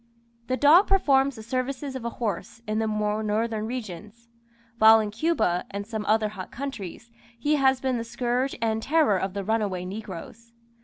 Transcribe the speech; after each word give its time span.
The 0.47 0.57
dog 0.57 0.87
performs 0.87 1.35
the 1.35 1.43
services 1.43 1.95
of 1.95 2.03
a 2.03 2.09
horse 2.17 2.63
in 2.67 2.79
the 2.79 2.87
more 2.87 3.21
northern 3.21 3.67
regions; 3.67 4.27
while 4.79 4.99
in 4.99 5.11
Cuba 5.11 5.63
and 5.69 5.85
some 5.85 6.05
other 6.07 6.29
hot 6.29 6.49
countries, 6.51 7.11
he 7.37 7.57
has 7.57 7.79
been 7.79 7.99
the 7.99 8.03
scourge 8.03 8.55
and 8.63 8.81
terror 8.81 9.19
of 9.19 9.35
the 9.35 9.43
runaway 9.43 9.85
negroes. 9.85 10.53